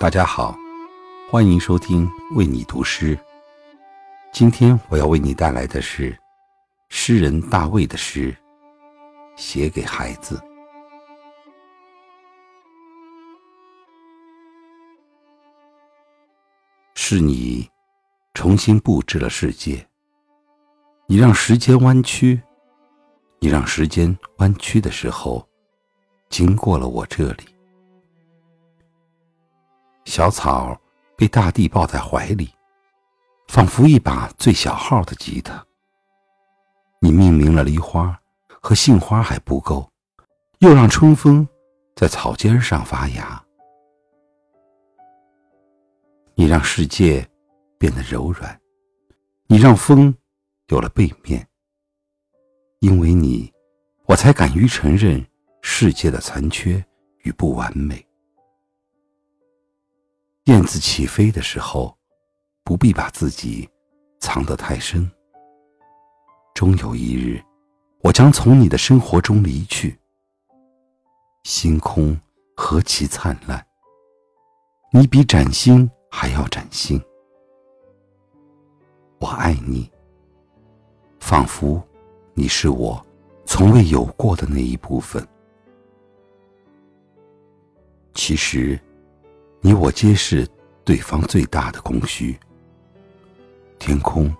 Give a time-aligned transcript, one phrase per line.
[0.00, 0.56] 大家好，
[1.28, 3.18] 欢迎收听为你读诗。
[4.32, 6.16] 今天我要为你带来的是
[6.88, 8.32] 诗人大卫的诗，
[9.34, 10.40] 写给孩子。
[16.94, 17.68] 是你
[18.34, 19.84] 重新布置了世界，
[21.08, 22.40] 你让时间弯曲，
[23.40, 25.44] 你让时间弯曲的时候，
[26.30, 27.57] 经过了我这里。
[30.08, 30.74] 小草
[31.18, 32.50] 被大地抱在怀里，
[33.48, 35.62] 仿佛一把最小号的吉他。
[36.98, 39.86] 你命名了梨花和杏花还不够，
[40.60, 41.46] 又让春风
[41.94, 43.44] 在草尖上发芽。
[46.34, 47.28] 你让世界
[47.76, 48.58] 变得柔软，
[49.46, 50.12] 你让风
[50.68, 51.46] 有了背面。
[52.80, 53.52] 因为你，
[54.06, 55.22] 我才敢于承认
[55.60, 56.82] 世界的残缺
[57.24, 58.07] 与不完美。
[60.48, 61.94] 燕子起飞的时候，
[62.64, 63.68] 不必把自己
[64.18, 65.06] 藏得太深。
[66.54, 67.38] 终有一日，
[68.00, 69.94] 我将从你的生活中离去。
[71.44, 72.18] 星空
[72.56, 73.62] 何其灿烂，
[74.90, 76.98] 你比崭新还要崭新。
[79.18, 79.90] 我爱你，
[81.20, 81.86] 仿佛
[82.32, 83.04] 你是我
[83.44, 85.22] 从未有过的那一部分。
[88.14, 88.80] 其实。
[89.60, 90.48] 你我皆是
[90.84, 92.38] 对方最大的供需。
[93.78, 94.34] 天空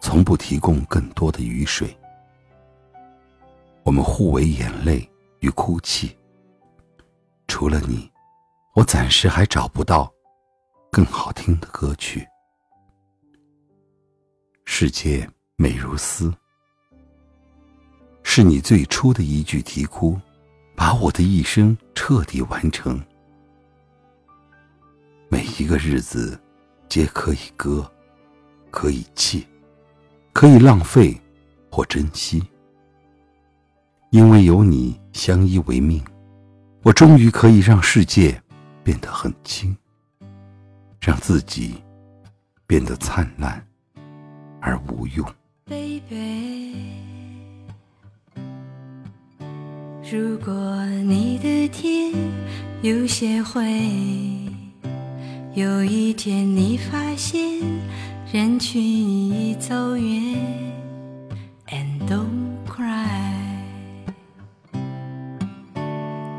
[0.00, 1.96] 从不提供更多的雨水，
[3.84, 5.08] 我们互为眼泪
[5.40, 6.16] 与哭泣。
[7.48, 8.10] 除了你，
[8.74, 10.12] 我暂时还找不到
[10.90, 12.26] 更好听的歌曲。
[14.64, 16.32] 世界美如斯，
[18.22, 20.18] 是你最初的一句啼哭，
[20.76, 23.00] 把我的一生彻底完成。
[25.58, 26.38] 一个日子，
[26.88, 27.90] 皆可以歌，
[28.70, 29.46] 可以泣，
[30.32, 31.20] 可以浪费
[31.70, 32.42] 或珍惜。
[34.10, 36.02] 因为有你相依为命，
[36.82, 38.40] 我终于可以让世界
[38.82, 39.76] 变得很轻，
[41.00, 41.74] 让自己
[42.66, 43.64] 变得灿烂
[44.60, 45.26] 而无用。
[50.10, 52.12] 如果你的天
[52.82, 54.41] 有些灰。
[55.54, 57.60] 有一天，你发现
[58.32, 60.34] 人群已走远
[61.68, 63.34] ，and don't cry。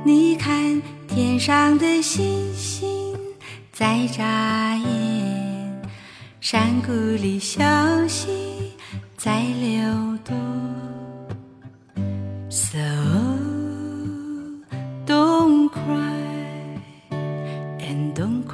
[0.04, 3.16] 你看天上的星星
[3.72, 5.82] 在眨眼，
[6.42, 7.62] 山谷里小
[8.08, 8.32] 溪
[9.16, 10.13] 在流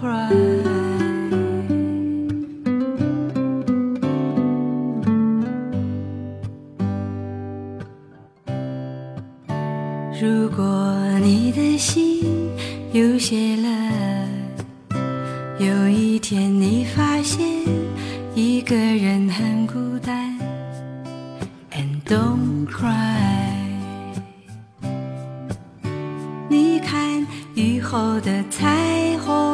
[0.01, 0.07] 如
[10.55, 12.23] 果你的心
[12.93, 13.69] 有些冷，
[15.59, 17.45] 有一天你发现
[18.35, 20.37] 一个人很孤单
[21.71, 23.19] ，And don't cry。
[26.47, 29.48] 你看雨后的彩虹。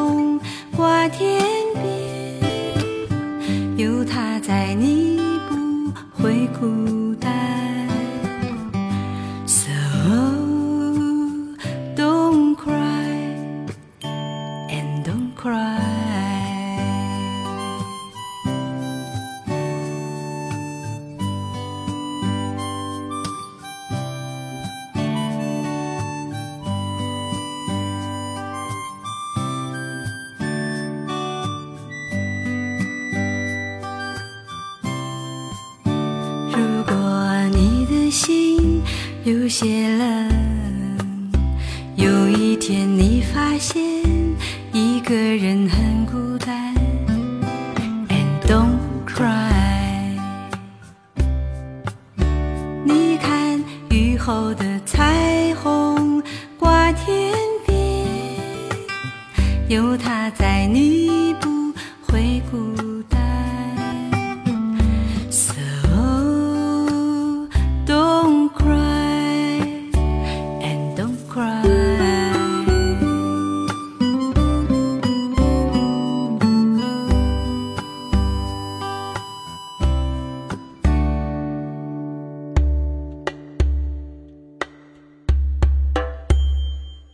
[39.26, 41.32] 有些冷，
[41.96, 43.82] 有一天你发现
[44.72, 46.72] 一个人很孤单
[48.08, 50.14] ，and don't cry。
[52.84, 53.60] 你看
[53.90, 56.22] 雨后的彩虹
[56.56, 57.34] 挂天
[57.66, 58.06] 边，
[59.66, 62.75] 有他在，你不会孤。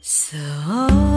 [0.04, 1.11] So